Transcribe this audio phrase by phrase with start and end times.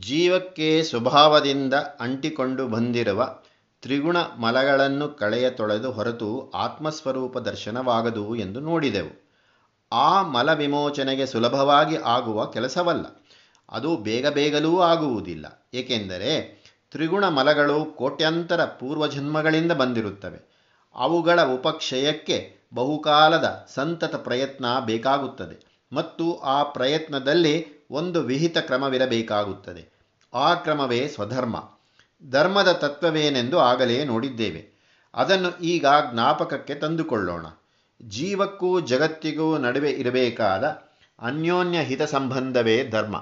[0.00, 3.36] ಜೀವಕ್ಕೆ ಸ್ವಭಾವದಿಂದ ಅಂಟಿಕೊಂಡು ಬಂದಿರುವ
[3.82, 9.30] ತ್ರಿಗುಣ ಮಲಗಳನ್ನು ಕಳೆಯ ತೊಳೆದು ಹೊರತು ಆತ್ಮಸ್ವರೂಪ ದರ್ಶನವಾಗದು ಎಂದು ನೋಡಿದೆವು.
[9.92, 13.24] ಆ ಮಲ ವಿಮೋಚನೆಗೆ ಸುಲಭವಾಗಿ ಆಗುವ ಕೆಲಸವಲ್ಲ.
[13.70, 15.68] ಅದು ಬೇಗ ಬೇಗಲೂ ಆಗುವುದಿಲ್ಲ.
[15.74, 16.60] ಏಕೆಂದರೆ
[16.90, 20.50] ತ್ರಿಗುಣ ಮಲಗಳು ಕೋಟ್ಯಂತರ ಪೂರ್ವಜನ್ಮಗಳಿಂದ ಬಂದಿರುತ್ತವೆ.
[20.94, 25.86] ಅವುಗಳ ಉಪಕ್ಷಯಕ್ಕೆ ಬಹುಕಾಲದ ಸಂತತ ಪ್ರಯತ್ನ ಬೇಕಾಗುತ್ತದೆ.
[25.92, 30.00] ಮತ್ತು ಆ ಪ್ರಯತ್ನದಲ್ಲಿ ಒಂದು ವಿಹಿತ ಕ್ರಮವಿರಬೇಕಾಗುತ್ತದೆ.
[30.34, 31.70] ಆ ಕ್ರಮವೇ ಸ್ವಧರ್ಮ.
[32.30, 34.80] ಧರ್ಮದ ತತ್ವವೇನೆಂದು ಆಗಲೇ ನೋಡಿದ್ದೇವೆ.
[35.14, 37.46] ಅದನ್ನು ಈಗ ಜ್ಞಾಪಕಕ್ಕೆ ತಂದುಕೊಳ್ಳೋಣ.
[38.02, 40.64] ಜೀವಕ್ಕೂ ಜಗತ್ತಿಗೂ ನಡುವೆ ಇರಬೇಕಾದ
[41.18, 43.16] ಅನ್ಯೋನ್ಯ ಹಿತ ಸಂಬಂಧವೇ ಧರ್ಮ.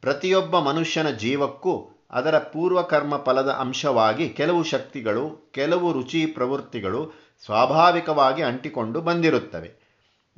[0.00, 7.12] ಪ್ರತಿಯೊಬ್ಬ ಮನುಷ್ಯನ ಜೀವಕ್ಕೂ ಅದರ ಪೂರ್ವಕರ್ಮ ಫಲದ ಅಂಶವಾಗಿ ಕೆಲವು ಶಕ್ತಿಗಳು, ಕೆಲವು ರುಚಿ ಪ್ರವೃತ್ತಿಗಳು
[7.44, 9.72] ಸ್ವಾಭಾವಿಕವಾಗಿ ಅಂಟಿಕೊಂಡು ಬಂದಿರುತ್ತವೆ.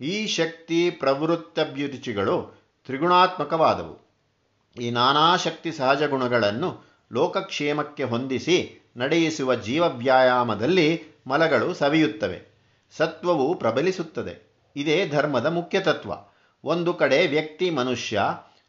[0.00, 2.55] ಈ ಶಕ್ತಿ ಪ್ರವೃತ್ತಭ್ಯುರುಚಿಗಳು
[2.86, 4.06] ತ್ರಿಗುಣಾತ್ಮಕವಾದವು.
[4.80, 6.80] ಈ ನಾನಾ ಶಕ್ತಿ ಸಹಜ ಗುಣಗಳನ್ನು
[7.12, 12.56] ಲೋಕಕ್ಷೇಮಕ್ಕೆ ಹೊಂದಿಸಿ ನಡೆಯಿಸುವ ಜೀವವ್ಯಾಯಾಮದಲ್ಲಿ ಮಲಗಳು ಸವಿಯುತ್ತವೆ.
[12.96, 14.62] ಸತ್ವವು ಪ್ರಬಲಿಸುತ್ತದೆ.
[14.76, 16.12] ಇದೇ ಧರ್ಮದ ಮುಖ್ಯ ತತ್ವ.
[16.64, 18.22] ಒಂದು ಕಡೆ ವ್ಯಕ್ತಿ ಮನುಷ್ಯ,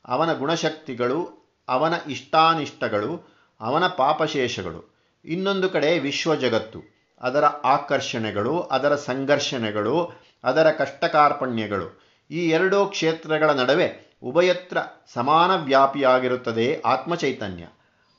[0.06, 4.96] ಅವನ ಗುಣಶಕ್ತಿಗಳು, ಅವನ ಇಷ್ಟಾನಿಷ್ಟಗಳು, ಅವನ ಪಾಪಶೇಷಗಳು.
[5.26, 6.82] ಇನ್ನೊಂದು ಕಡೆ ವಿಶ್ವ ಜಗತ್ತು.
[7.22, 10.12] ಅದರ ಆಕರ್ಷಣೆಗಳು, ಅದರ ಸಂಘರ್ಷಣೆಗಳು,
[10.44, 12.08] ಅದರ ಕಷ್ಟಕಾರ್ಪಣ್ಯಗಳು.
[12.32, 14.78] ಈ ಎರಡೂ ಕ್ಷೇತ್ರಗಳ ನಡುವೆ ಉಭಯತ್ರ
[15.14, 17.68] ಸಮಾನ ವ್ಯಾಪಿಯಾಗಿರುತ್ತದೆ ಆತ್ಮಚೈತನ್ಯ.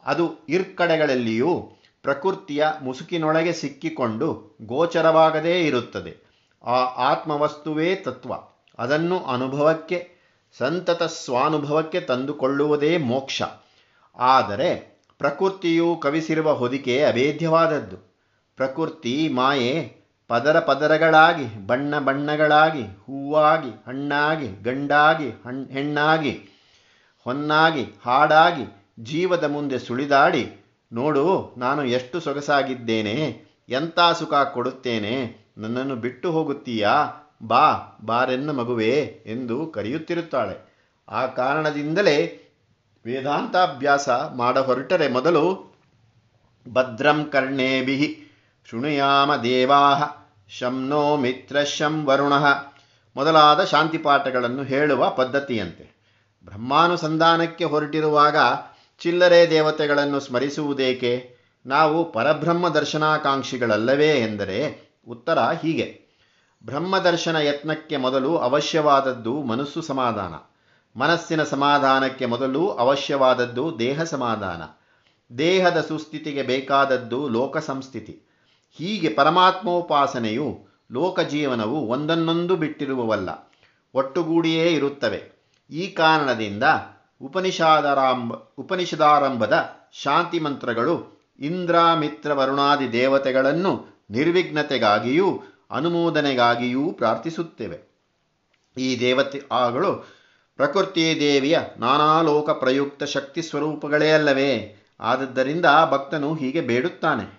[0.04, 1.70] ಅದು ಇರ್ಕಡೆಗಳಲ್ಲಿಯೂ
[2.02, 6.16] ಪ್ರಕೃತಿಯ ಮುಸುಕಿನೊಳಗೆ ಸಿಕ್ಕಿಕೊಂಡು ಗೋಚರವಾಗದೇ ಇರುತ್ತದೆ.
[6.64, 8.32] ಆ ಆತ್ಮವಸ್ತುವೇ ತತ್ವ.
[8.78, 10.10] ಅದನ್ನು ಅನುಭವಕ್ಕೆ,
[10.58, 13.42] ಸಂತತ ಸ್ವಾನುಭವಕ್ಕೆ ತಂದುಕೊಳ್ಳುವುದೇ ಮೋಕ್ಷ.
[14.18, 17.96] ಆದರೆ ಪ್ರಕೃತಿಯು ಕವಿಸಿರುವ ಹೊದಿಕೆ ಅಭೇದ್ಯವಾದದ್ದು.
[18.56, 19.97] ಪ್ರಕೃತಿ, ಮಾಯೆ
[20.28, 26.30] ಪದರ ಪದರಗಳಾಗಿ, ಬಣ್ಣ ಬಣ್ಣಗಳಾಗಿ, ಹೂವಾಗಿ, ಹಣ್ಣಾಗಿ, ಗಂಡಾಗಿ, ಹಣ್, ಹೆಣ್ಣಾಗಿ,
[27.24, 28.64] ಹೊನ್ನಾಗಿ, ಹಾಡಾಗಿ,
[29.00, 33.14] ಜೀವದ ಮುಂದೆ ಸುಳಿದಾಡಿ, ನೋಡು, ನಾನು ಎಷ್ಟು ಸೊಗಸಾಗಿದ್ದೇನೆ
[33.68, 36.94] ಎಂಥ ಸುಖ ಕೊಡುತ್ತೇನೆ, ನನ್ನನ್ನು ಬಿಟ್ಟು ಹೋಗುತ್ತೀಯಾ,
[37.42, 40.68] ಬಾ, ಬಾರೆನ್ನ ಮಗುವೆ ಎಂದು ಕರೆಯುತ್ತಿರುತ್ತಾಳೆ.
[41.08, 42.44] ಆ ಕಾರಣದಿಂದಲೇ
[43.06, 45.74] ವೇದಾಂತಾಭ್ಯಾಸ ಮಾಡ ಹೊರಟರೆ ಮೊದಲು
[46.72, 48.27] ಭದ್ರಂ ಕರ್ಣೇಭಿ
[48.70, 49.98] ಶೃಣುಯಾಮ ದೇವಾ
[50.48, 52.32] ಶಂನೋ ಮಿತ್ರ ಶಂ ವರುಣ
[53.16, 55.98] ಮೊದಲಾದ ಶಾಂತಿ ಪಾಠಗಳನ್ನು ಹೇಳುವ ಪದ್ಧತಿಯಂತೆ.
[56.44, 58.36] ಬ್ರಹ್ಮಾನುಸಂಧಾನಕ್ಕೆ ಹೊರಟಿರುವಾಗ
[58.98, 61.36] ಚಿಲ್ಲರೆ ದೇವತೆಗಳನ್ನು ಸ್ಮರಿಸುವುದೇಕೆ?
[61.66, 66.00] ನಾವು ಪರಬ್ರಹ್ಮ ದರ್ಶನಾಕಾಂಕ್ಷಿಗಳಲ್ಲವೇ ಎಂದರೆ ಉತ್ತರ ಹೀಗೆ.
[66.66, 70.34] ಬ್ರಹ್ಮದರ್ಶನ ಯತ್ನಕ್ಕೆ ಮೊದಲು ಅವಶ್ಯವಾದದ್ದು ಮನಸ್ಸು ಸಮಾಧಾನ.
[71.00, 74.62] ಮನಸ್ಸಿನ ಸಮಾಧಾನಕ್ಕೆ ಮೊದಲು ಅವಶ್ಯವಾದದ್ದು ದೇಹ ಸಮಾಧಾನ.
[75.38, 78.27] ದೇಹದ ಸುಸ್ಥಿತಿಗೆ ಬೇಕಾದದ್ದು ಲೋಕ ಸಂಸ್ಥಿತಿ
[78.76, 83.52] ಹೀಗೆ ಪರಮಾತ್ಮೋಪಾಸನೆಯು ಲೋಕಜೀವನವು ಒಂದನ್ನೊಂದು ಬಿಟ್ಟಿರುವವಲ್ಲ,
[83.94, 85.32] ಒಟ್ಟುಗೂಡಿಯೇ ಇರುತ್ತವೆ.
[85.70, 86.62] ಈ ಕಾರಣದಿಂದ
[87.22, 97.78] ಉಪನಿಷಾದಾರಂಭ ಉಪನಿಷದಾರಂಭದ ಶಾಂತಿ ಮಂತ್ರಗಳು ಇಂದ್ರ ಮಿತ್ರ ವರುಣಾದಿ ದೇವತೆಗಳನ್ನು ನಿರ್ವಿಘ್ನತೆಗಾಗಿಯೂ ಅನುಮೋದನೆಗಾಗಿಯೂ ಪ್ರಾರ್ಥಿಸುತ್ತೇವೆ.
[98.76, 100.18] ಈ ದೇವತೆ ಆಗಳು
[100.56, 104.50] ಪ್ರಕೃತಿ ದೇವಿಯ ನಾನಾ ಲೋಕ ಪ್ರಯುಕ್ತ ಶಕ್ತಿ ಸ್ವರೂಪಗಳೇ ಅಲ್ಲವೇ.
[105.00, 107.37] ಆದದ್ದರಿಂದ ಭಕ್ತನು ಹೀಗೆ ಬೇಡುತ್ತಾನೆ.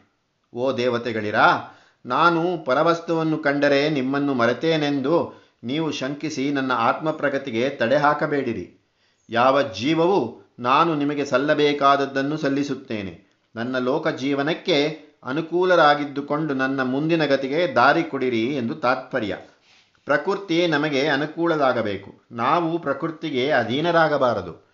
[0.54, 5.34] ಓ ದೇವತೆಗಳಿರಾ, ನಾನು ಪರವಸ್ತುವನ್ನು ಕಂಡರೆ ನಿಮ್ಮನ್ನು ಮರೆತೇನೆಂದು
[5.64, 8.88] ನೀವು ಶಂಕಿಸಿ ನನ್ನ ಆತ್ಮಪ್ರಗತಿಗೆ ತಡೆ ಹಾಕಬೇಡಿರಿ.
[9.30, 13.44] ಯಾವ ಜೀವವು ನಾನು ನಿಮಗೆ ಸಲ್ಲಬೇಕಾದದ್ದನ್ನು ಸಲ್ಲಿಸುತ್ತೇನೆ.
[13.56, 19.38] ನನ್ನ ಲೋಕ ಜೀವನಕ್ಕೆ ಅನುಕೂಲರಾಗಿದ್ದುಕೊಂಡು ನನ್ನ ಮುಂದಿನ ಗತಿಗೆ ದಾರಿ ಕೊಡಿರಿ ಎಂದು ತಾತ್ಪರ್ಯ.
[20.06, 22.22] ಪ್ರಕೃತಿ ನಮಗೆ ಅನುಕೂಲರಾಗಬೇಕು.
[22.32, 24.70] ನಾವು ಪ್ರಕೃತಿಗೆ ಅಧೀನರಾಗಬಾರದು.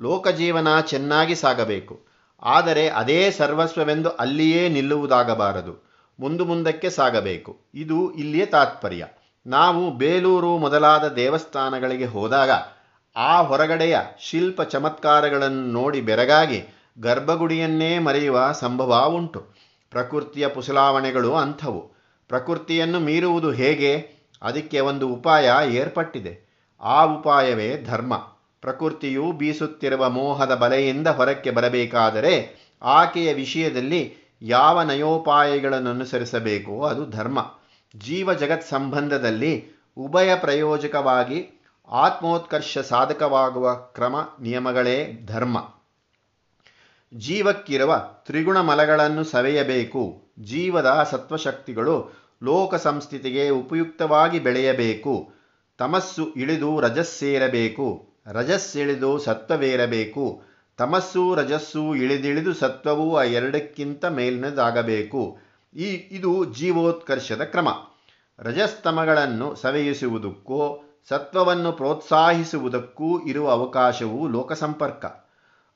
[0.00, 2.07] ಲೋಕಜೀವನ ಚೆನ್ನಾಗಿ ಸಾಗಬೇಕು.
[2.42, 5.88] ಆದರೆ ಅದೇ ಸರ್ವಸ್ವವೆಂದು ಅಲ್ಲಿಯೇ ನಿಲ್ಲುವುದಾಗಬಾರದು.
[6.20, 7.60] ಮುಂದು ಮುಂದಕ್ಕೆ ಸಾಗಬೇಕು.
[7.74, 9.06] ಇದು ಇಲ್ಲಿಯೇ ತಾತ್ಪರ್ಯ.
[9.46, 12.50] ನಾವು ಬೇಲೂರು ಮೊದಲಾದ ದೇವಸ್ಥಾನಗಳಿಗೆ ಹೋದಾಗ
[13.16, 16.64] ಆ ಹೊರಗಡೆಯ ಶಿಲ್ಪ ಚಮತ್ಕಾರಗಳನ್ನು ನೋಡಿ ಬೆರಗಾಗಿ
[17.00, 19.46] ಗರ್ಭಗುಡಿಯನ್ನೇ ಮರೆಯುವ ಸಂಭವ ಉಂಟು.
[19.90, 21.80] ಪ್ರಕೃತಿಯ ಪುಸಲಾವಣೆಗಳು ಅಂಥವು.
[22.28, 24.18] ಪ್ರಕೃತಿಯನ್ನು ಮೀರುವುದು ಹೇಗೆ?
[24.42, 26.48] ಅದಕ್ಕೆ ಒಂದು ಉಪಾಯ ಏರ್ಪಟ್ಟಿದೆ.
[26.80, 28.14] ಆ ಉಪಾಯವೇ ಧರ್ಮ.
[28.60, 36.82] ಪ್ರಕೃತಿಯು ಬೀಸುತ್ತಿರುವ ಮೋಹದ ಬಲೆಯಿಂದ ಹೊರಕ್ಕೆ ಬರಬೇಕಾದರೆ ಆಕೆಯ ವಿಷಯದಲ್ಲಿ ಯಾವ ನಯೋಪಾಯಗಳನ್ನು ಅನುಸರಿಸಬೇಕೋ?
[36.82, 37.54] ಅದು ಧರ್ಮ.
[37.96, 45.68] ಜೀವ ಜಗತ್ ಸಂಬಂಧದಲ್ಲಿ ಉಭಯ ಪ್ರಯೋಜಕವಾಗಿ ಆತ್ಮೋತ್ಕರ್ಷ ಸಾಧಕವಾಗುವ ಕ್ರಮ, ನಿಯಮಗಳೇ ಧರ್ಮ.
[47.14, 50.22] ಜೀವಕ್ಕಿರುವ ತ್ರಿಗುಣ ಮಲಗಳನ್ನು ಸವೆಯಬೇಕು.
[50.38, 52.10] ಜೀವದ ಸತ್ವಶಕ್ತಿಗಳು
[52.42, 55.32] ಲೋಕ ಸಂಸ್ಥಿತಿಗೆ ಉಪಯುಕ್ತವಾಗಿ ಬೆಳೆಯಬೇಕು.
[55.78, 58.07] ತಮಸ್ಸು ಇಳಿದು ರಜಸ್ಸೇರಬೇಕು.
[58.28, 60.42] ರಜಸ್ಸಿಳಿದು ಸತ್ವವೇರಬೇಕು.
[60.76, 65.38] ತಮಸ್ಸು ರಜಸ್ಸು ಇಳಿದಿಳಿದು ಸತ್ವವು ಆ ಎರಡಕ್ಕಿಂತ ಮೇಲಿನದಾಗಬೇಕು.
[65.76, 67.68] ಈ, ಇದು ಜೀವೋತ್ಕರ್ಷದ ಕ್ರಮ.
[68.38, 75.04] ರಜಸ್ತಮಗಳನ್ನು ಸವೆಯಿಸುವುದಕ್ಕೋ, ಸತ್ವವನ್ನು ಪ್ರೋತ್ಸಾಹಿಸುವುದಕ್ಕೂ ಇರುವ ಅವಕಾಶವು ಲೋಕಸಂಪರ್ಕ.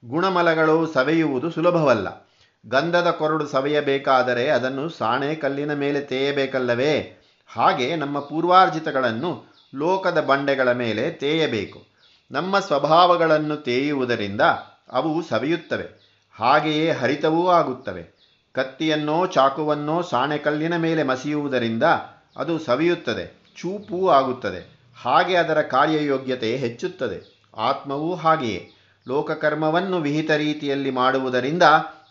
[0.04, 2.28] ಗುಣಮಲಗಳು ಸವೆಯುವುದು ಸುಲಭವಲ್ಲ.
[2.68, 7.22] ಗಂಧದ ಕೊರಡು ಸವೆಯಬೇಕಾದರೆ ಅದನ್ನು ಸಾಣೆ ಕಲ್ಲಿನ ಮೇಲೆ ತೇಯಬೇಕಲ್ಲವೇ?
[7.46, 9.44] ಹಾಗೆ ನಮ್ಮ ಪೂರ್ವಾರ್ಜಿತಗಳನ್ನು
[9.74, 11.91] ಲೋಕದ ಬಂಡೆಗಳ ಮೇಲೆ ತೇಯಬೇಕು.
[12.32, 14.40] ನಮ್ಮ ಸ್ವಭಾವಗಳನ್ನು ತೇಯುವುದರಿಂದ
[14.92, 16.02] ಅವು ಸವಿಯುತ್ತವೆ,
[16.34, 18.22] ಹಾಗೆಯೇ ಹರಿತವೂ ಆಗುತ್ತವೆ.
[18.52, 21.82] ಕತ್ತಿಯನ್ನೋ ಚಾಕುವನ್ನೋ ಸಾಣೆಕಲ್ಲಿನ ಮೇಲೆ ಮಸಿಯುವುದರಿಂದ
[22.36, 27.48] ಅದು ಸವಿಯುತ್ತದೆ, ಚೂಪೂ ಆಗುತ್ತದೆ, ಹಾಗೆ ಅದರ ಕಾರ್ಯಯೋಗ್ಯತೆ ಹೆಚ್ಚುತ್ತದೆ.
[27.56, 28.70] ಆತ್ಮವೂ ಹಾಗೆಯೇ.
[29.08, 31.62] ಲೋಕಕರ್ಮವನ್ನು ವಿಹಿತ ರೀತಿಯಲ್ಲಿ ಮಾಡುವುದರಿಂದ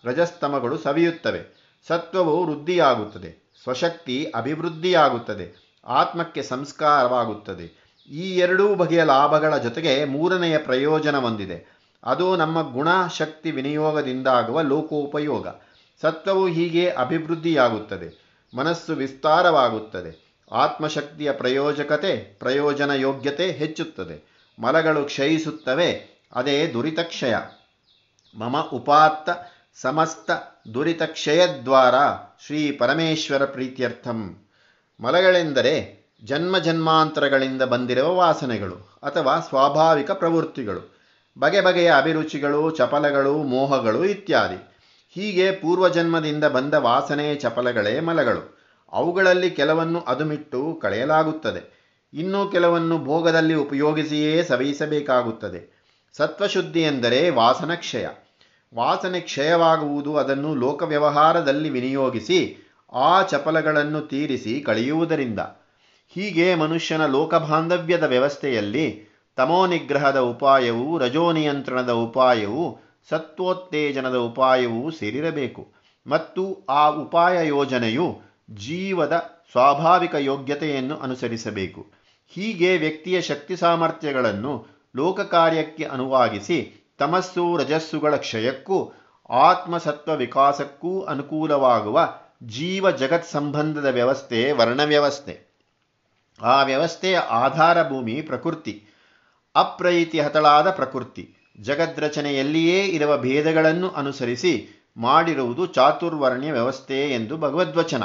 [0.04, 1.42] ರಜಸ್ತಮಗಳು ಸವಿಯುತ್ತವೆ,
[1.88, 7.81] ಸತ್ವವು ವೃದ್ಧಿಯಾಗುತ್ತದೆ, ಸ್ವಶಕ್ತಿ ಅಭಿವೃದ್ಧಿಯಾಗುತ್ತದೆ, ಆತ್ಮಕ್ಕೆ ಸಂಸ್ಕಾರವಾಗುತ್ತದೆ.
[8.08, 11.82] ಈ ಎರಡೂ ಬಗೆಯ ಲಾಭಗಳ ಜೊತೆಗೆ ಮೂರನೆಯ ಪ್ರಯೋಜನ ಹೊಂದಿದೆ.
[12.04, 15.48] ಅದು ನಮ್ಮ ಗುಣ ಶಕ್ತಿ ವಿನಿಯೋಗದಿಂದಾಗುವ ಲೋಕೋಪಯೋಗ.
[16.02, 18.32] ಸತ್ವವು ಹೀಗೆ ಅಭಿವೃದ್ಧಿಯಾಗುತ್ತದೆ.
[18.58, 20.36] ಮನಸ್ಸು ವಿಸ್ತಾರವಾಗುತ್ತದೆ.
[20.52, 24.32] ಆತ್ಮಶಕ್ತಿಯ ಪ್ರಯೋಜಕತೆ, ಪ್ರಯೋಜನ ಯೋಗ್ಯತೆ ಹೆಚ್ಚುತ್ತದೆ.
[24.60, 27.36] ಮಲಗಳು ಕ್ಷಯಿಸುತ್ತವೆ, ಅದೇ ದುರಿತಕ್ಷಯ
[28.36, 29.30] ಮಮ ಉಪಾತ್ತ
[29.82, 30.32] ಸಮಸ್ತ
[30.74, 31.96] ದುರಿತಕ್ಷಯದ್ವಾರ
[32.46, 34.38] ಶ್ರೀ ಪರಮೇಶ್ವರ ಪ್ರೀತ್ಯರ್ಥಂ.
[35.00, 40.96] ಮಲಗಳೆಂದರೆ ಜನ್ಮ ಜನ್ಮಾಂತರಗಳಿಂದ ಬಂದಿರುವ ವಾಸನೆಗಳು ಅಥವಾ ಸ್ವಾಭಾವಿಕ ಪ್ರವೃತ್ತಿಗಳು.
[41.40, 44.56] ಬಗೆ ಬಗೆಯ ಅಭಿರುಚಿಗಳು, ಚಪಲಗಳು, ಮೋಹಗಳು ಇತ್ಯಾದಿ.
[45.10, 48.62] ಹೀಗೆ ಪೂರ್ವಜನ್ಮದಿಂದ ಬಂದ ವಾಸನೆ, ಚಪಲಗಳೇ ಮಲಗಳು.
[48.92, 51.82] ಅವುಗಳಲ್ಲಿ ಕೆಲವನ್ನು ಅದುಮಿಟ್ಟು ಕಳೆಯಲಾಗುತ್ತದೆ.
[52.14, 55.82] ಇನ್ನು ಕೆಲವನ್ನು ಭೋಗದಲ್ಲಿ ಉಪಯೋಗಿಸಿಯೇ ಸವಿಸಬೇಕಾಗುತ್ತದೆ.
[56.18, 58.08] ಸತ್ವಶುದ್ಧಿ ಎಂದರೆ ವಾಸನ ಕ್ಷಯ
[58.76, 65.40] ವಾಸನೆ ಕ್ಷಯವಾಗುವುದು ಅದನ್ನು ಲೋಕ ವ್ಯವಹಾರದಲ್ಲಿ ವಿನಿಯೋಗಿಸಿ ಆ ಚಪಲಗಳನ್ನು ತೀರಿಸಿ ಕಳೆಯುವುದರಿಂದ.
[66.14, 69.06] ಹೀಗೆ ಮನುಷ್ಯನ ಲೋಕಬಾಂಧವ್ಯದ ವ್ಯವಸ್ಥೆಯಲ್ಲಿ
[69.36, 70.16] ತಮೋನಿಗ್ರಹದ
[71.00, 72.80] ರಜೋ ನಿಯಂತ್ರಣದ ಉಪಾಯವು,
[73.10, 75.68] ಸತ್ವೋತ್ತೇಜನದ ಉಪಾಯವೂ ಸೇರಿರಬೇಕು.
[76.08, 78.22] ಮತ್ತು ಆ ಉಪಾಯ ಯೋಜನೆಯು
[78.52, 79.18] ಜೀವದ
[79.52, 81.88] ಸ್ವಾಭಾವಿಕ ಯೋಗ್ಯತೆಯನ್ನು ಅನುಸರಿಸಬೇಕು.
[82.28, 88.94] ಹೀಗೆ ವ್ಯಕ್ತಿಯ ಶಕ್ತಿ ಸಾಮರ್ಥ್ಯಗಳನ್ನು ಲೋಕ ಕಾರ್ಯಕ್ಕೆ ಅನುವಾಗಿಸಿ ತಮಸ್ಸು, ರಜಸ್ಸುಗಳ ಕ್ಷಯಕ್ಕೂ,
[89.30, 95.51] ಆತ್ಮಸತ್ವ ವಿಕಾಸಕ್ಕೂ ಅನುಕೂಲವಾಗುವ ಜೀವ ಜಗತ್ ಸಂಬಂಧದ ವ್ಯವಸ್ಥೆ, ವರ್ಣವ್ಯವಸ್ಥೆ.
[96.42, 98.86] ಆ ವ್ಯವಸ್ಥೆಯ ಆಧಾರ ಭೂಮಿ ಪ್ರಕೃತಿ,
[99.56, 101.36] ಅಪ್ರೈತಿ ಹತಳಾದ ಪ್ರಕೃತಿ.
[101.62, 108.04] ಜಗದ್ರಚನೆಯಲ್ಲಿಯೇ ಇರುವ ಭೇದಗಳನ್ನು ಅನುಸರಿಸಿ ಮಾಡಿರುವುದು ಚಾತುರ್ವರ್ಣ್ಯ ವ್ಯವಸ್ಥೆ ಎಂದು ಭಗವದ್ವಚನ.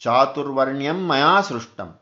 [0.00, 2.00] ಚಾತುರ್ವರ್ಣ್ಯಂ ಮಯಾ ಸೃಷ್ಟಂ.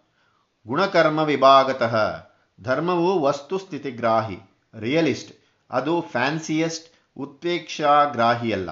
[0.66, 2.26] ಗುಣಕರ್ಮ ವಿಭಾಗತಃ.
[2.60, 4.38] ಧರ್ಮವು ವಸ್ತುಸ್ಥಿತಿಗ್ರಾಹಿ
[4.80, 5.32] ರಿಯಲಿಸ್ಟ್.
[5.70, 8.70] ಅದು ಫ್ಯಾನ್ಸಿಯಸ್ಟ್ ಉತ್ಪೇಕ್ಷಾಗ್ರಾಹಿಯಲ್ಲ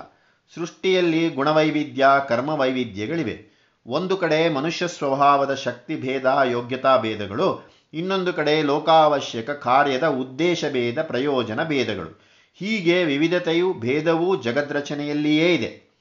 [0.54, 3.51] ಸೃಷ್ಟಿಯಲ್ಲಿ ಗುಣವೈವಿಧ್ಯ ಕರ್ಮವೈವಿಧ್ಯಗಳಿವೆ.
[3.86, 11.64] ಒಂದು ಕಡೆ ಮನುಷ್ಯ ಸ್ವಭಾವದ ಶಕ್ತಿ ಭೇದ ಯೋಗ್ಯತಾ ಭೇದಗಳು, ಇನ್ನೊಂದು ಕಡೆ ಲೋಕಾವಶ್ಯಕ ಕಾರ್ಯದ ಉದ್ದೇಶ ಭೇದ ಪ್ರಯೋಜನ
[11.64, 12.20] ಭೇದಗಳು.
[12.54, 15.92] ಹೀಗೆ ವಿವಿಧತೆಯು, ಭೇದವೂ ಜಗದ್ರಚನೆಯಲ್ಲಿಯೇ ಇದೆ.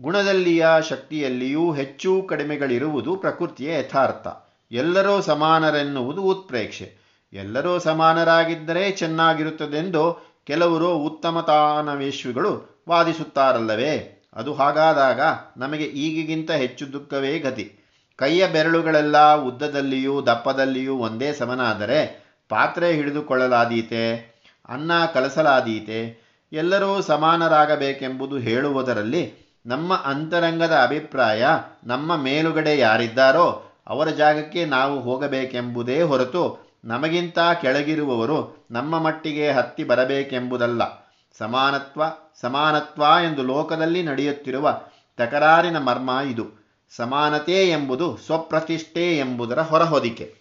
[0.00, 4.26] ಗುಣದಲ್ಲಿಯ ಶಕ್ತಿಯಲ್ಲಿಯೂ ಹೆಚ್ಚು ಕಡಿಮೆಗಳಿರುವುದು ಪ್ರಕೃತಿಯ ಯಥಾರ್ಥ.
[4.72, 6.96] ಎಲ್ಲರೂ ಸಮಾನರೆನ್ನುವುದು ಉತ್ಪ್ರೇಕ್ಷೆ.
[7.32, 14.13] ಎಲ್ಲರೂ ಸಮಾನರಾಗಿದ್ದರೆ ಚೆನ್ನಾಗಿರುತ್ತದೆಂದು ಕೆಲವರು ಉತ್ತಮತಾನವೇಶ್ವಿಗಳು ವಾದಿಸುತ್ತಾರಲ್ಲವೇ?
[14.34, 15.20] ಅದು ಹಾಗಾದಾಗ
[15.56, 17.84] ನಮಗೆ ಈಗಿಗಿಂತ ಹೆಚ್ಚು ದುಃಖವೇ ಗತಿ.
[18.16, 24.34] ಕೈಯ ಬೆರಳುಗಳೆಲ್ಲ ಉದ್ದದಲ್ಲಿಯೂ ದಪ್ಪದಲ್ಲಿಯೂ ಒಂದೇ ಸಮನಾದರೆ ಪಾತ್ರೆ ಹಿಡಿದುಕೊಳ್ಳಲಾದೀತೆ,
[24.68, 31.46] ಅನ್ನ ಕಲಸಲಾದೀತೆ, ಎಲ್ಲರೂ ಸಮಾನರಾಗಬೇಕೆಂಬುದು ಹೇಳುವುದರಲ್ಲಿ ನಮ್ಮ ಅಂತರಂಗದ ಅಭಿಪ್ರಾಯ
[31.84, 36.42] ನಮ್ಮ ಮೇಲುಗಡೆ ಯಾರಿದ್ದಾರೋ ಅವರ ಜಾಗಕ್ಕೆ ನಾವು ಹೋಗಬೇಕೆಂಬುದೇ ಹೊರತು
[36.84, 41.03] ನಮಗಿಂತ ಕೆಳಗಿರುವವರು ನಮ್ಮ ಮಟ್ಟಿಗೆ ಹತ್ತಿ ಬರಬೇಕೆಂಬುದಲ್ಲ.
[41.38, 42.02] ಸಮಾನತ್ವ
[42.40, 44.80] ಸಮಾನತ್ವ ಎಂದು ಲೋಕದಲ್ಲಿ ನಡೆಯುತ್ತಿರುವ
[45.16, 46.64] ತಕರಾರಿನ ಮರ್ಮ ಇದು.
[46.96, 50.34] ಸಮಾನತೆ ಎಂಬುದು ಸ್ವಪ್ರತಿಷ್ಠೆ ಎಂಬುದರ ಹೊರಹೊದಿಕೆ.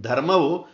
[0.00, 0.66] ಧರ್ಮವು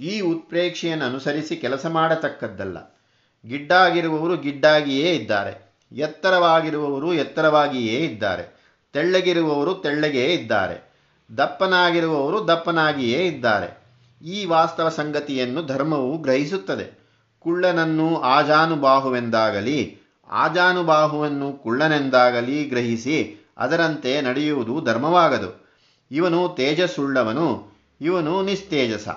[0.00, 3.00] ಈ ಉತ್ಪ್ರೇಕ್ಷೆಯನ್ನು ಅನುಸರಿಸಿ ಕೆಲಸ ಮಾಡತಕ್ಕದ್ದಲ್ಲ.
[3.46, 5.74] ಗಿಡ್ಡಾಗಿರುವವರು ಗಿಡ್ಡಾಗಿಯೇ ಇದ್ದಾರೆ.
[5.92, 8.64] ಎತ್ತರವಾಗಿರುವವರು ಎತ್ತರವಾಗಿಯೇ ಇದ್ದಾರೆ.
[8.92, 10.94] ತೆಳ್ಳಗಿರುವವರು ತೆಳ್ಳಗೇ ಇದ್ದಾರೆ.
[11.36, 13.84] ದಪ್ಪನಾಗಿರುವವರು ದಪ್ಪನಾಗಿಯೇ ಇದ್ದಾರೆ.
[14.26, 17.03] ಈ ವಾಸ್ತವ ಸಂಗತಿಯನ್ನು ಧರ್ಮವು ಗ್ರಹಿಸುತ್ತದೆ.
[17.44, 19.98] ಕುಳ್ಳನನ್ನು ಆಜಾನುಬಾಹುವೆಂದಾಗಲಿ,
[20.30, 25.76] ಆಜಾನುಬಾಹುವನ್ನು ಕುಳ್ಳನೆಂದಾಗಲಿ ಗ್ರಹಿಸಿ ಅದರಂತೆ ನಡೆಯುವುದು ಧರ್ಮವಾಗದು.
[26.10, 29.08] ಇವನು ತೇಜಸ್ಸುಳ್ಳವನು, ಇವನು ನಿಸ್ತೇಜಸ.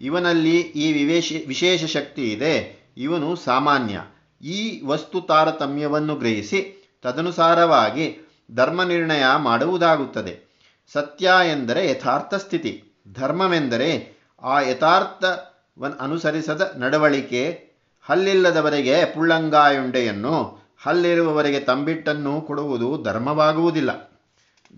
[0.00, 4.00] ಇವನಲ್ಲಿ ಈ ವಿವೇಶ, ವಿಶೇಷ ಶಕ್ತಿ ಇದೆ, ಇವನು ಸಾಮಾನ್ಯ.
[4.46, 10.54] ಈ ವಸ್ತು ತಾರತಮ್ಯವನ್ನು ಗ್ರಹಿಸಿ ತದನುಸಾರವಾಗಿ ಧರ್ಮ ನಿರ್ಣಯ ಮಾಡುವುದಾಗುತ್ತದೆ.
[10.92, 17.73] ಸತ್ಯ ಎಂದರೆ ಯಥಾರ್ಥ ಸ್ಥಿತಿ, ಧರ್ಮವೆಂದರೆ ಆ ಯಥಾರ್ಥವನ್ನು ಅನುಸರಿಸದ ನಡವಳಿಕೆ
[18.08, 24.20] ಹಲ್ಲಿಲ್ಲದವರಿಗೆ ಪುಳ್ಳಂಗಾಯುಂಡೆಯನ್ನು, ಹಲ್ಲಿರುವವರಿಗೆ ತಂಬಿಟ್ಟನ್ನು ಕೊಡುವುದು ಧರ್ಮವಾಗುವುದಿಲ್ಲ.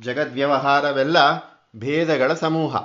[0.00, 1.16] ಜಗದ್ವ್ಯವಹಾರವೆಲ್ಲ
[1.76, 2.76] ಭೇದಗಳ ಸಮೂಹ.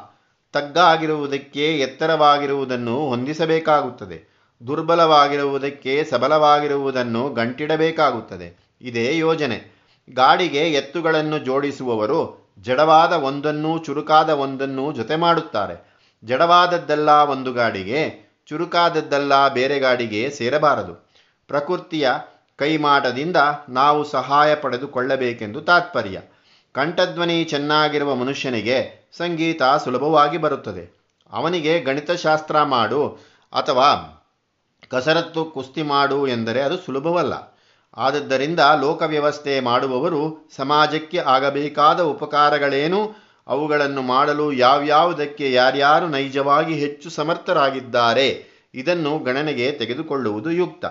[0.53, 4.31] ತಗ್ಗಾಗಿರುವುದಕ್ಕೆ ಎತ್ತರವಾಗಿರುವುದನ್ನು ಹೊಂದಿಸಬೇಕಾಗುತ್ತದೆ.
[4.67, 8.75] ದುರ್ಬಲವಾಗಿರುವುದಕ್ಕೆ ಸಬಲವಾಗಿರುವುದನ್ನು ಗಂಟಿಡಬೇಕಾಗುತ್ತದೆ.
[8.81, 9.81] ಇದೇ ಯೋಜನೆ.
[10.13, 15.99] ಗಾಡಿಗೆ ಎತ್ತುಗಳನ್ನು ಜೋಡಿಸುವವರು ಜಡವಾದ ಒಂದನ್ನು ಚುರುಕಾದ ಒಂದನ್ನು ಜೊತೆ ಮಾಡುತ್ತಾರೆ.
[16.23, 21.09] ಜಡವಾದದ್ದೆಲ್ಲ ಒಂದು ಗಾಡಿಗೆ ಚುರುಕಾದದ್ದೆಲ್ಲ ಬೇರೆ ಗಾಡಿಗೆ ಸೇರಬಾರದು.
[21.47, 22.11] ಪ್ರಕೃತಿಯ
[22.55, 23.35] ಕೈಮಾಟದಿಂದ
[23.69, 26.21] ನಾವು ಸಹಾಯ ಪಡೆದುಕೊಳ್ಳಬೇಕೆಂದು ತಾತ್ಪರ್ಯ.
[26.73, 31.01] ಕಂಠಧ್ವನಿ ಚೆನ್ನಾಗಿರುವ ಮನುಷ್ಯನಿಗೆ ಸಂಗೀತ ಸುಲಭವಾಗಿ ಬರುತ್ತದೆ.
[31.31, 33.07] ಅವನಿಗೆ ಗಣಿತಶಾಸ್ತ್ರ ಮಾಡು
[33.53, 34.17] ಅಥವಾ
[34.91, 37.33] ಕಸರತ್ತು ಕುಸ್ತಿ ಮಾಡು ಎಂದರೆ ಅದು ಸುಲಭವಲ್ಲ.
[37.97, 43.30] ಆದದ್ದರಿಂದ ಲೋಕವ್ಯವಸ್ಥೆ ಮಾಡುವವರು ಸಮಾಜಕ್ಕೆ ಆಗಬೇಕಾದ ಉಪಕಾರಗಳೇನು?
[43.47, 50.85] ಅವುಗಳನ್ನು ಮಾಡಲು ಯಾವ್ಯಾವುದಕ್ಕೆ ಯಾರ್ಯಾರು ನೈಜವಾಗಿ ಹೆಚ್ಚು ಸಮರ್ಥರಾಗಿದ್ದಾರೆ, ಇದನ್ನು ಗಣನೆಗೆ ತೆಗೆದುಕೊಳ್ಳುವುದು ಯುಕ್ತ.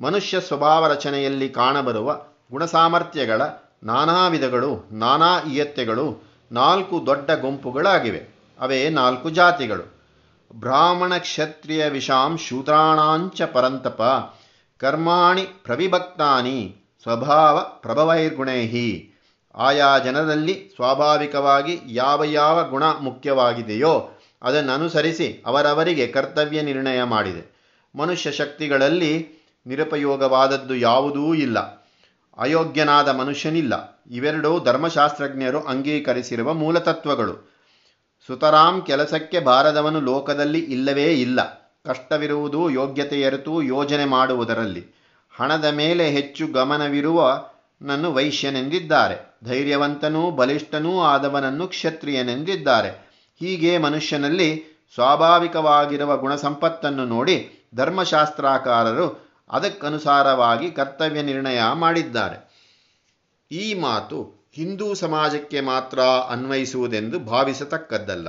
[0.00, 3.42] ಮನುಷ್ಯ ಸ್ವಭಾವ ರಚನೆಯಲ್ಲಿ ಕಾಣಬರುವ ಗುಣಸಾಮರ್ಥ್ಯಗಳ
[3.84, 8.38] ನಾನಾ ವಿಧಗಳು ನಾನಾ ಇಯತ್ತೆಗಳು, ನಾಲ್ಕು ದೊಡ್ಡ ಗುಂಪುಗಳಾಗಿವೆ.
[8.60, 9.98] ಅವೇ ನಾಲ್ಕು ಜಾತಿಗಳು.
[10.54, 14.02] ಬ್ರಾಹ್ಮಣ ಕ್ಷತ್ರಿಯ ವಿಷಾಂ ಶೂದ್ರಾಣಾಂಚ ಪರಂತಪ
[14.78, 19.17] ಕರ್ಮಾಣಿ ಪ್ರವಿಭಕ್ತಾನಿ ಸ್ವಭಾವ ಪ್ರಭವೈರ್ಗುಣೈಹಿ.
[19.58, 27.58] ಆಯಾ ಜನರಲ್ಲಿ ಸ್ವಾಭಾವಿಕವಾಗಿ ಯಾವ ಯಾವ ಗುಣ ಮುಖ್ಯವಾಗಿದೆಯೋ ಅದನ್ನನುಸರಿಸಿ ಅವರವರಿಗೆ ಕರ್ತವ್ಯ ನಿರ್ಣಯ ಮಾಡಿದೆ.
[27.96, 29.28] ಮನುಷ್ಯ ಶಕ್ತಿಗಳಲ್ಲಿ
[29.66, 31.58] ನಿರುಪಯೋಗವಾದದ್ದು ಯಾವುದೂ ಇಲ್ಲ.
[32.38, 34.04] ಅಯೋಗ್ಯನಾದ ಮನುಷ್ಯನಿಲ್ಲ.
[34.10, 37.54] ಇವೆರಡೂ ಧರ್ಮಶಾಸ್ತ್ರಜ್ಞರು ಅಂಗೀಕರಿಸಿರುವ ಮೂಲತತ್ವಗಳು.
[38.26, 41.70] ಸುತರಾಂ ಕೆಲಸಕ್ಕೆ ಬಾರದವನು ಲೋಕದಲ್ಲಿ ಇಲ್ಲವೇ ಇಲ್ಲ.
[41.86, 44.86] ಕಷ್ಟವಿರುವುದು ಯೋಗ್ಯತೆಯರೆತು ಯೋಜನೆ ಮಾಡುವುದರಲ್ಲಿ.
[45.36, 47.48] ಹಣದ ಮೇಲೆ ಹೆಚ್ಚು ಗಮನವಿರುವ
[47.82, 49.38] ನನ್ನು ವೈಶ್ಯನೆಂದಿದ್ದಾರೆ.
[49.44, 52.90] ಧೈರ್ಯವಂತನೂ ಬಲಿಷ್ಠನೂ ಆದವನನ್ನು ಕ್ಷತ್ರಿಯನೆಂದಿದ್ದಾರೆ.
[53.40, 62.48] ಹೀಗೆ ಮನುಷ್ಯನಲ್ಲಿ ಸ್ವಾಭಾವಿಕವಾಗಿರುವ ಗುಣಸಂಪತ್ತನ್ನು ನೋಡಿ ಧರ್ಮಶಾಸ್ತ್ರಕಾರರು ಅದಕ್ಕನುಸಾರವಾಗಿ ಕರ್ತವ್ಯ ನಿರ್ಣಯ ಮಾಡಿದ್ದಾರೆ.
[63.52, 68.28] ಈ ಮಾತು ಹಿಂದೂ ಸಮಾಜಕ್ಕೆ ಮಾತ್ರ ಅನ್ವಯಿಸುವುದೆಂದು ಭಾವಿಸತಕ್ಕದ್ದಲ್ಲ.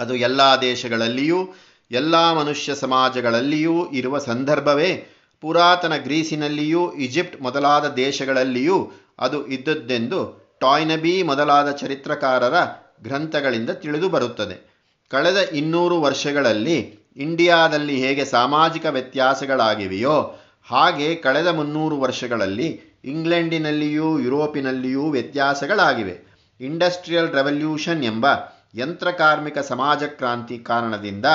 [0.00, 1.54] ಅದು ಎಲ್ಲ ದೇಶಗಳಲ್ಲಿಯೂ,
[1.90, 5.06] ಎಲ್ಲ ಮನುಷ್ಯ ಸಮಾಜಗಳಲ್ಲಿಯೂ ಇರುವ ಸಂದರ್ಭವೇ
[5.46, 12.54] ಪುರಾತನ ಗ್ರೀಸಿನಲ್ಲಿಯೂ ಈಜಿಪ್ಟ್ ಮೊದಲಾದ ದೇಶಗಳಲ್ಲಿಯೂ ಅದು ಇದ್ದದ್ದೆಂದು ಟಾಯ್ನಬಿ ಮೊದಲಾದ ಚರಿತ್ರಕಾರರ
[13.02, 14.86] ಗ್ರಂಥಗಳಿಂದ ತಿಳಿದು ಬರುತ್ತದೆ.
[15.08, 26.46] ಕಳೆದ ಇನ್ನೂರು ವರ್ಷಗಳಲ್ಲಿ ಇಂಡಿಯಾದಲ್ಲಿ ಹೇಗೆ ಸಾಮಾಜಿಕ ವ್ಯತ್ಯಾಸಗಳಾಗಿವೆಯೋ, ಹಾಗೆ ಕಳೆದ ಮುನ್ನೂರು ವರ್ಷಗಳಲ್ಲಿ ಇಂಗ್ಲೆಂಡಿನಲ್ಲಿಯೂ ಯುರೋಪಿನಲ್ಲಿಯೂ ವ್ಯತ್ಯಾಸಗಳಾಗಿವೆ.
[26.60, 28.26] ಇಂಡಸ್ಟ್ರಿಯಲ್ ರೆವಲ್ಯೂಷನ್ ಎಂಬ
[28.74, 31.26] ಯಂತ್ರಕಾರ್ಮಿಕ ಸಮಾಜ ಕ್ರಾಂತಿ ಕಾರಣದಿಂದ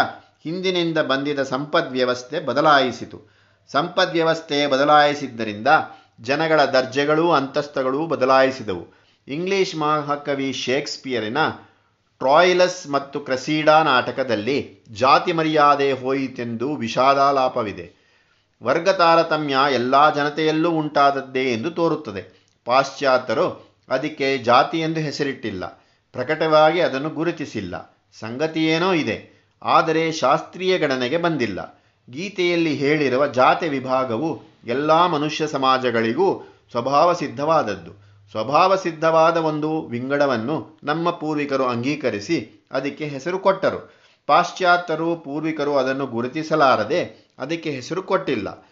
[0.43, 3.40] ಹಿಂದಿನಿಂದ ಬಂದಿದ ಸಂಪದ್ ವ್ಯವಸ್ಥೆ ಬದಲಾಯಿಸಿತು.
[3.71, 5.67] ಸಂಪದ್ ವ್ಯವಸ್ಥೆ ಬದಲಾಯಿಸಿದ್ದರಿಂದ
[6.21, 8.87] ಜನಗಳ ದರ್ಜೆಗಳೂ ಅಂತಸ್ತಗಳು ಬದಲಾಯಿಸಿದವು.
[9.27, 11.37] ಇಂಗ್ಲಿಷ್ ಮಹಾಕವಿ ಶೇಕ್ಸ್ಪಿಯರಿನ
[12.19, 18.01] ಟ್ರಾಯ್ಲಸ್ ಮತ್ತು ಕ್ರಸೀಡಾ ನಾಟಕದಲ್ಲಿ ಜಾತಿ ಮರ್ಯಾದೆ ಹೋಯಿತೆಂದು ವಿಷಾದಾಲಾಪವಿದೆ.
[18.63, 22.41] ವರ್ಗ ತಾರತಮ್ಯ ಎಲ್ಲ ಜನತೆಯಲ್ಲೂ ಉಂಟಾದದ್ದೇ ಎಂದು ತೋರುತ್ತದೆ.
[22.65, 25.65] ಪಾಶ್ಚಾತ್ಯರು ಅದಕ್ಕೆ ಜಾತಿ ಎಂದು ಹೆಸರಿಟ್ಟಿಲ್ಲ.
[26.13, 27.97] ಪ್ರಕಟವಾಗಿ ಅದನ್ನು ಗುರುತಿಸಿಲ್ಲ.
[28.19, 29.47] ಸಂಗತಿಯೇನೋ ಇದೆ.
[29.63, 31.80] ಆದರೆ ಶಾಸ್ತ್ರೀಯ ಗಣನೆಗೆ ಬಂದಿಲ್ಲ.
[32.09, 37.91] ಗೀತೆಯಲ್ಲಿ ಹೇಳಿರುವ ಜಾತಿ ವಿಭಾಗವು ಎಲ್ಲ ಮನುಷ್ಯ ಸಮಾಜಗಳಿಗೂ ಸ್ವಭಾವ ಸಿದ್ಧವಾದದ್ದು
[38.31, 43.93] ಸ್ವಭಾವ ಸಿದ್ಧವಾದ ಒಂದು ವಿಂಗಡವನ್ನು ನಮ್ಮ ಪೂರ್ವಿಕರು ಅಂಗೀಕರಿಸಿ ಅದಕ್ಕೆ ಹೆಸರು ಕೊಟ್ಟರು.
[44.27, 48.67] ಪಾಶ್ಚಾತ್ಯರು ಪೂರ್ವಿಕರು ಅದನ್ನು ಗುರುತಿಸಲಾರದೆ ಅದಕ್ಕೆ ಹೆಸರು ಕೊಟ್ಟಿಲ್ಲ.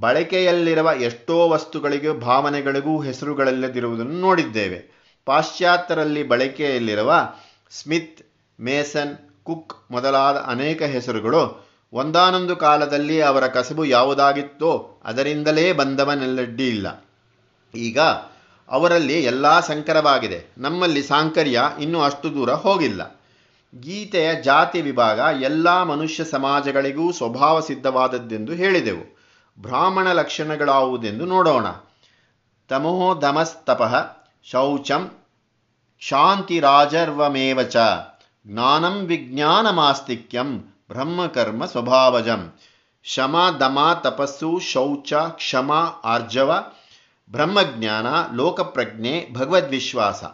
[0.00, 4.96] ಬಳಕೆಯಲ್ಲಿರುವ ಎಷ್ಟೋ ವಸ್ತುಗಳಿಗೂ ಭಾವನೆಗಳಿಗೂ ಹೆಸರುಗಳಿಲ್ಲದಿರುವುದನ್ನು ನೋಡಿದ್ದೇವೆ.
[5.24, 7.14] ಪಾಶ್ಚಾತ್ಯರಲ್ಲಿ ಬಳಕೆಯಲ್ಲಿರುವ
[7.70, 8.22] ಸ್ಮಿತ್,
[8.60, 11.65] ಮೇಸನ್, ಕುಕ್ ಮೊದಲಾದ ಅನೇಕ ಹೆಸರುಗಳು
[11.96, 17.04] ಒಂದಾನೊಂದು ಕಾಲದಲ್ಲಿ ಅವರ ಕಸಬು ಯಾವುದಾಗಿತ್ತೋ ಅದರಿಂದಲೇ ಬಂದವನೆಲ್ಲಡ್ಡಿ ಇಲ್ಲ
[17.74, 17.98] ಈಗ
[18.68, 20.46] ಅವರಲ್ಲಿ ಎಲ್ಲ ಸಂಕರವಾಗಿದೆ.
[20.58, 23.20] ನಮ್ಮಲ್ಲಿ ಸಾಂಕರ್ಯ ಇನ್ನೂ ಅಷ್ಟು ದೂರ ಹೋಗಿಲ್ಲ.
[23.80, 29.04] ಗೀತೆಯ ಜಾತಿ ವಿಭಾಗ ಎಲ್ಲ ಮನುಷ್ಯ ಸಮಾಜಗಳಿಗೂ ಸ್ವಭಾವ ಸಿದ್ಧವಾದದ್ದೆಂದು ಹೇಳಿದೆವು.
[29.58, 31.66] ಬ್ರಾಹ್ಮಣ ಲಕ್ಷಣಗಳಾವುದೆಂದು ನೋಡೋಣ.
[32.68, 33.94] ತಮೋ ದಮಸ್ತಪಃ
[34.44, 35.10] ಶೌಚಂ
[36.00, 37.76] ಶಾಂತಿರಾಜರ್ವಮೇವ ಚ
[38.46, 42.52] ಜ್ಞಾನಂ ವಿಜ್ಞಾನಮಾಸ್ತಿಕ್ಯಂ ಬ್ರಹ್ಮಕರ್ಮ ಸ್ವಭಾವಜಂ.
[43.02, 45.72] ಶಮ, ದಮ, ತಪಸ್ಸು, ಶೌಚ, ಕ್ಷಮ,
[46.04, 46.64] ಆರ್ಜವ,
[47.30, 50.24] ಬ್ರಹ್ಮಜ್ಞಾನ, ಲೋಕಪ್ರಜ್ಞೆ ಭಗವದ್ವಿಶ್ವಾಸ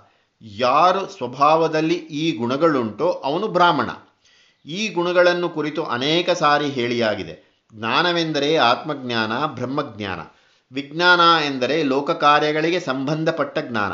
[0.42, 3.90] ಯಾರು ಸ್ವಭಾವದಲ್ಲಿ ಈ ಗುಣಗಳುಂಟೋ ಅವನು ಬ್ರಾಹ್ಮಣ.
[4.66, 7.66] ಈ ಗುಣಗಳನ್ನು ಕುರಿತು ಅನೇಕ ಸಾರಿ ಹೇಳಿಯಾಗಿದೆ.
[7.75, 10.21] ಜ್ಞಾನವೆಂದರೆ ಆತ್ಮಜ್ಞಾನ, ಬ್ರಹ್ಮಜ್ಞಾನ.
[10.73, 13.92] ವಿಜ್ಞಾನ ಎಂದರೆ ಲೋಕ ಕಾರ್ಯಗಳಿಗೆ ಸಂಬಂಧಪಟ್ಟ ಜ್ಞಾನ.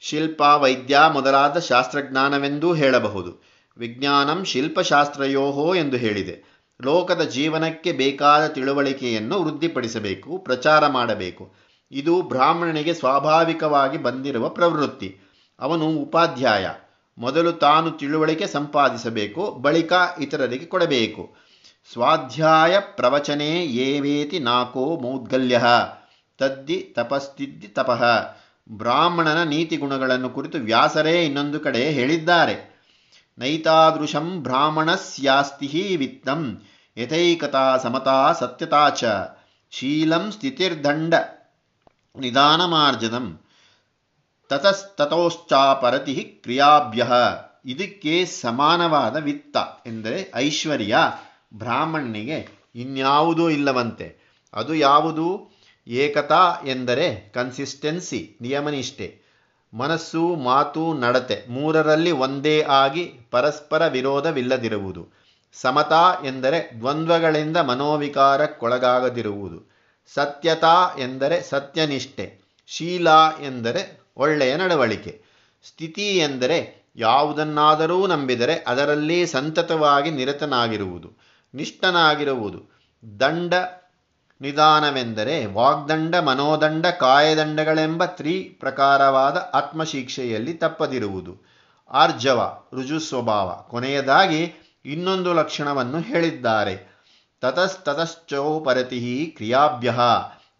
[0.00, 3.53] ಶಿಲ್ಪ, ವೈದ್ಯ ಮೊದಲಾದ ಶಾಸ್ತ್ರಜ್ಞಾನವೆಂದೂ ಹೇಳಬಹುದು.
[3.76, 6.54] ವಿಜ್ಞಾನಂ ಶಿಲ್ಪಶಾಸ್ತ್ರಯೋಹೋ ಎಂದು ಹೇಳಿದೆ.
[6.82, 11.52] ಲೋಕದ ಜೀವನಕ್ಕೆ ಬೇಕಾದ ತಿಳುವಳಿಕೆಯನ್ನು ವೃದ್ಧಿಪಡಿಸಬೇಕು, ಪ್ರಚಾರ ಮಾಡಬೇಕು.
[11.92, 15.20] ಇದು ಬ್ರಾಹ್ಮಣನಿಗೆ ಸ್ವಾಭಾವಿಕವಾಗಿ ಬಂದಿರುವ ಪ್ರವೃತ್ತಿ.
[15.60, 16.68] ಅವನು ಉಪಾಧ್ಯಾಯ.
[17.18, 21.34] ಮೊದಲು ತಾನು ತಿಳುವಳಿಕೆ ಸಂಪಾದಿಸಬೇಕು, ಬಳಿಕ ಇತರರಿಗೆ ಕೊಡಬೇಕು.
[21.92, 25.62] ಸ್ವಾಧ್ಯಾಯ ಪ್ರವಚನೆ ಏವೇತಿ ನಾಕೋ ಮೌದ್ಗಲ್ಯ,
[26.38, 28.04] ತದ್ದಿ ತಪಸ್ತಿದ್ದಿ ತಪಃ.
[28.68, 32.73] ಬ್ರಾಹ್ಮಣನ ನೀತಿ ಗುಣಗಳನ್ನು ಕುರಿತು ವ್ಯಾಸರೇ ಇನ್ನೊಂದು ಕಡೆ ಹೇಳಿದ್ದಾರೆ.
[33.38, 36.62] ನೈತಾದೃಶಂ ಬ್ರಾಹ್ಮಣಸ್ಯಾಸ್ತಿ ವಿತ್ತಂ
[36.96, 39.04] ಯಥೈಕತಾ ಸಮತಾ ಸತ್ಯತಾ ಚ
[39.70, 41.14] ಶೀಲಂ ಸ್ಥಿತಿರ್ದಂಡ
[42.18, 43.40] ನಿಧಾನಮಾರ್ಜನಂ
[44.48, 47.06] ತತಸ್ತತೋಶ್ಚಾಪರತಿ ಕ್ರಿಯಾಭ್ಯ.
[47.66, 50.96] ಇದಕ್ಕೆ ಸಮಾನವಾದ ವಿತ್ತ ಎಂದರೆ ಐಶ್ವರ್ಯ
[51.54, 54.18] ಬ್ರಾಹ್ಮಣನಿಗೆ ಇನ್ಯಾವುದೂ ಇಲ್ಲವಂತೆ.
[54.54, 55.50] ಅದು ಯಾವುದು?
[55.86, 59.23] ಏಕತಾ ಎಂದರೆ ಕನ್ಸಿಸ್ಟೆನ್ಸಿ ನಿಯಮನಿಷ್ಠೆ.
[59.74, 65.08] ಮನಸ್ಸು, ಮಾತು ನಡತೆ ಮೂರರಲ್ಲಿ ಒಂದೇ ಆಗಿ ಪರಸ್ಪರ ವಿರೋಧವಿಲ್ಲದಿರುವುದು.
[65.52, 69.74] ಸಮತಾ ಎಂದರೆ ದ್ವಂದ್ವಗಳಿಂದ ಮನೋವಿಕಾರಕ್ಕೊಳಗಾಗದಿರುವುದು.
[70.14, 72.40] ಸತ್ಯತಾ ಎಂದರೆ ಸತ್ಯನಿಷ್ಠೆ.
[72.66, 73.08] ಶೀಲ
[73.42, 75.22] ಎಂದರೆ ಒಳ್ಳೆಯ ನಡವಳಿಕೆ.
[75.64, 81.10] ಸ್ಥಿತಿ ಎಂದರೆ ಯಾವುದನ್ನಾದರೂ ನಂಬಿದರೆ ಅದರಲ್ಲಿ ಸಂತತವಾಗಿ ನಿರತನಾಗಿರುವುದು,
[81.54, 82.74] ನಿಷ್ಠನಾಗಿರುವುದು.
[83.20, 83.54] ದಂಡ
[84.40, 91.54] ನಿಧಾನವೆಂದರೆ ವಾಗ್ದಂಡ, ಮನೋದಂಡ, ಕಾಯದಂಡಗಳೆಂಬ ತ್ರಿ ಪ್ರಕಾರವಾದ ಆತ್ಮಶಿಕ್ಷೆಯಲ್ಲಿ ತಪ್ಪದಿರುವುದು.
[91.90, 93.64] ಆರ್ಜವ ರುಜು ಸ್ವಭಾವ.
[93.68, 94.52] ಕೊನೆಯದಾಗಿ
[94.84, 96.94] ಇನ್ನೊಂದು ಲಕ್ಷಣವನ್ನು ಹೇಳಿದ್ದಾರೆ.
[97.40, 99.94] ತತಸ್ತತಶ್ಚೌಪರತಿ ಕ್ರಿಯಾಭ್ಯ.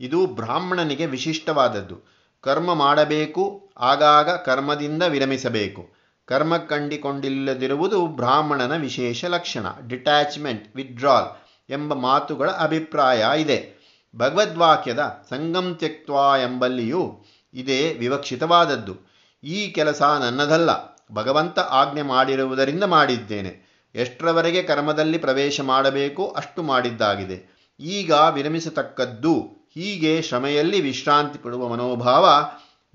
[0.01, 2.15] ಇದು ಬ್ರಾಹ್ಮಣನಿಗೆ ವಿಶಿಷ್ಟವಾದದ್ದು.
[2.41, 5.95] ಕರ್ಮ ಮಾಡಬೇಕು, ಆಗಾಗ ಕರ್ಮದಿಂದ ವಿರಮಿಸಬೇಕು.
[6.27, 9.67] ಕರ್ಮ ಕಂಡಿಕೊಂಡಿಲ್ಲದಿರುವುದು ಬ್ರಾಹ್ಮಣನ ವಿಶೇಷ ಲಕ್ಷಣ.
[9.89, 13.75] ಡಿಟ್ಯಾಚ್ಮೆಂಟ್ ವಿಡ್ರಾಲ್ ಎಂಬ ಮಾತುಗಳ ಅಭಿಪ್ರಾಯ ಇದೆ.
[14.17, 18.97] ಭಗವದ್ವಾಕ್ಯದ ಸಂಗಂ ತ್ಯಕ್ವಾ ಎಂಬಲ್ಲಿಯೂ ಇದೇ ವಿವಕ್ಷಿತವಾದದ್ದು.
[19.45, 20.71] ಈ ಕೆಲಸ ನನ್ನದಲ್ಲ.
[21.13, 23.75] ಭಗವಂತ ಆಜ್ಞೆ ಮಾಡಿರುವುದರಿಂದ ಮಾಡಿದ್ದೇನೆ.
[23.95, 27.55] ಎಷ್ಟರವರೆಗೆ ಕರ್ಮದಲ್ಲಿ ಪ್ರವೇಶ ಮಾಡಬೇಕು ಅಷ್ಟು ಮಾಡಿದ್ದಾಗಿದೆ.
[27.81, 29.41] ಈಗ ವಿರಮಿಸತಕ್ಕದ್ದು
[29.75, 32.45] ಹೀಗೆ ಶ್ರಮೆಯಲ್ಲಿ ವಿಶ್ರಾಂತಿ ಪಡುವ ಮನೋಭಾವ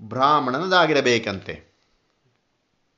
[0.02, 1.69] ಬ್ರಾಹ್ಮಣನದಾಗಿರಬೇಕಂತೆ.